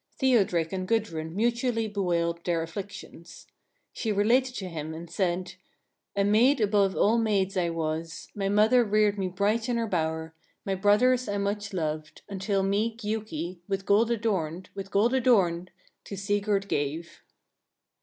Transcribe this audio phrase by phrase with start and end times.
[0.17, 3.45] Theodric and Gudrun mutually bewailed their afflictions.
[3.93, 5.53] She related to him and said:
[6.15, 6.25] 1.
[6.25, 10.33] A maid above all maids I was; my mother reared me bright in her bower;
[10.65, 15.69] my brothers I much loved, until me Giuki, with gold adorned, with gold adorned,
[16.05, 17.21] to Sigurd gave.